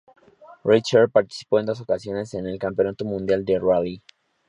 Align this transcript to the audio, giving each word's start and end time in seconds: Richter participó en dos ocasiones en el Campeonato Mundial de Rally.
Richter 0.63 1.07
participó 1.09 1.59
en 1.59 1.67
dos 1.67 1.79
ocasiones 1.79 2.33
en 2.33 2.47
el 2.47 2.57
Campeonato 2.57 3.05
Mundial 3.05 3.45
de 3.45 3.59
Rally. 3.59 4.01